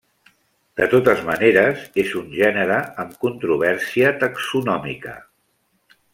De 0.79 0.85
totes 0.93 1.19
maneres, 1.27 1.83
és 2.05 2.15
un 2.21 2.31
gènere 2.39 2.79
amb 3.05 3.15
controvèrsia 3.27 4.15
taxonòmica. 4.25 5.15